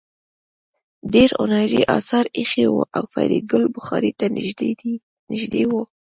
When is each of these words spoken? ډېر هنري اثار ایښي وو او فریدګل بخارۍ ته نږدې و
ډېر 1.13 1.29
هنري 1.39 1.81
اثار 1.97 2.25
ایښي 2.37 2.65
وو 2.69 2.81
او 2.97 3.03
فریدګل 3.13 3.63
بخارۍ 3.75 4.11
ته 4.19 4.25
نږدې 5.31 5.63
و 5.69 5.71